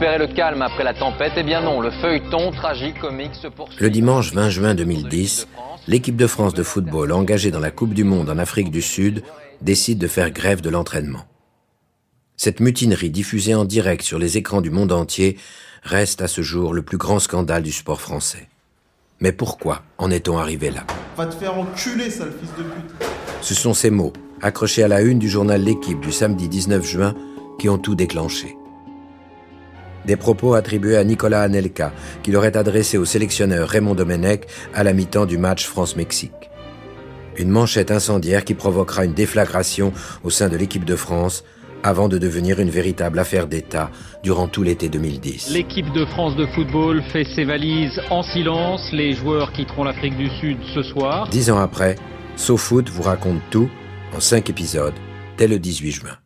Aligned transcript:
espérait 0.00 0.26
le 0.26 0.34
calme 0.34 0.62
après 0.62 0.82
la 0.82 0.94
tempête. 0.94 1.32
Eh 1.36 1.42
bien 1.42 1.60
non, 1.60 1.82
le 1.82 1.90
feuilleton 1.90 2.52
tragique-comique 2.52 3.34
se 3.34 3.48
poursuit. 3.48 3.76
Le 3.78 3.90
dimanche 3.90 4.32
20 4.32 4.48
juin 4.48 4.74
2010, 4.74 5.46
l'équipe 5.88 6.16
de 6.16 6.26
France 6.26 6.54
de 6.54 6.62
football 6.62 7.12
engagée 7.12 7.50
dans 7.50 7.60
la 7.60 7.70
Coupe 7.70 7.92
du 7.92 8.02
Monde 8.02 8.30
en 8.30 8.38
Afrique 8.38 8.70
du 8.70 8.80
Sud 8.80 9.22
décide 9.60 9.98
de 9.98 10.06
faire 10.06 10.30
grève 10.30 10.62
de 10.62 10.70
l'entraînement. 10.70 11.26
Cette 12.38 12.60
mutinerie 12.60 13.10
diffusée 13.10 13.54
en 13.54 13.66
direct 13.66 14.02
sur 14.02 14.18
les 14.18 14.38
écrans 14.38 14.62
du 14.62 14.70
monde 14.70 14.90
entier 14.90 15.36
reste 15.82 16.22
à 16.22 16.28
ce 16.28 16.40
jour 16.40 16.72
le 16.72 16.80
plus 16.80 16.96
grand 16.96 17.18
scandale 17.18 17.62
du 17.62 17.72
sport 17.72 18.00
français. 18.00 18.48
Mais 19.20 19.32
pourquoi 19.32 19.82
en 19.98 20.10
est-on 20.10 20.38
arrivé 20.38 20.70
là? 20.70 20.86
Va 21.18 21.26
te 21.26 21.34
faire 21.34 21.58
enculer, 21.58 22.08
sale 22.08 22.32
fils 22.40 22.56
de 22.56 22.62
pute. 22.62 23.06
Ce 23.42 23.54
sont 23.54 23.74
ces 23.74 23.90
mots, 23.90 24.14
accrochés 24.40 24.82
à 24.82 24.88
la 24.88 25.02
une 25.02 25.18
du 25.18 25.28
journal 25.28 25.62
L'équipe 25.62 26.00
du 26.00 26.10
samedi 26.10 26.48
19 26.48 26.86
juin, 26.86 27.14
qui 27.58 27.68
ont 27.68 27.76
tout 27.76 27.94
déclenché. 27.94 28.56
Des 30.06 30.16
propos 30.16 30.54
attribués 30.54 30.96
à 30.96 31.04
Nicolas 31.04 31.42
Anelka, 31.42 31.92
qu'il 32.22 32.36
aurait 32.36 32.56
adressé 32.56 32.98
au 32.98 33.04
sélectionneur 33.04 33.68
Raymond 33.68 33.94
Domenech 33.94 34.46
à 34.74 34.82
la 34.82 34.92
mi-temps 34.92 35.26
du 35.26 35.38
match 35.38 35.66
France-Mexique. 35.66 36.50
Une 37.36 37.50
manchette 37.50 37.90
incendiaire 37.90 38.44
qui 38.44 38.54
provoquera 38.54 39.04
une 39.04 39.14
déflagration 39.14 39.92
au 40.24 40.30
sein 40.30 40.48
de 40.48 40.56
l'équipe 40.56 40.84
de 40.84 40.96
France 40.96 41.44
avant 41.82 42.08
de 42.08 42.18
devenir 42.18 42.60
une 42.60 42.70
véritable 42.70 43.18
affaire 43.18 43.46
d'État 43.46 43.90
durant 44.22 44.48
tout 44.48 44.62
l'été 44.62 44.88
2010. 44.88 45.50
L'équipe 45.52 45.90
de 45.92 46.04
France 46.06 46.36
de 46.36 46.46
football 46.46 47.02
fait 47.12 47.24
ses 47.24 47.44
valises 47.44 48.00
en 48.10 48.22
silence. 48.22 48.90
Les 48.92 49.14
joueurs 49.14 49.52
quitteront 49.52 49.84
l'Afrique 49.84 50.16
du 50.16 50.28
Sud 50.40 50.58
ce 50.74 50.82
soir. 50.82 51.28
Dix 51.30 51.50
ans 51.50 51.58
après, 51.58 51.96
SoFoot 52.36 52.88
vous 52.90 53.02
raconte 53.02 53.40
tout 53.50 53.70
en 54.14 54.20
cinq 54.20 54.50
épisodes 54.50 54.94
dès 55.38 55.48
le 55.48 55.58
18 55.58 55.90
juin. 55.92 56.16